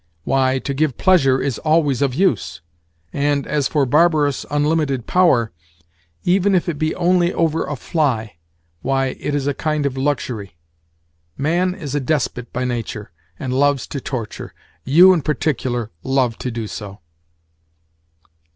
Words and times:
Why, 0.23 0.57
to 0.57 0.73
give 0.73 0.97
pleasure 0.97 1.39
is 1.39 1.59
always 1.59 2.01
of 2.01 2.15
use; 2.15 2.61
and, 3.13 3.45
as 3.45 3.67
for 3.67 3.85
barbarous, 3.85 4.47
unlimited 4.49 5.05
power—even 5.05 6.55
if 6.55 6.67
it 6.67 6.79
be 6.79 6.95
only 6.95 7.31
over 7.31 7.67
a 7.67 7.75
fly—why, 7.75 9.05
it 9.19 9.35
is 9.35 9.45
a 9.45 9.53
kind 9.53 9.85
of 9.85 9.95
luxury. 9.97 10.55
Man 11.37 11.75
is 11.75 11.93
a 11.93 11.99
despot 11.99 12.51
by 12.51 12.65
nature, 12.65 13.11
and 13.37 13.53
loves 13.53 13.85
to 13.89 14.01
torture. 14.01 14.55
You, 14.85 15.13
in 15.13 15.21
particular, 15.21 15.91
love 16.01 16.35
to 16.39 16.49
do 16.49 16.65
so." 16.65 17.01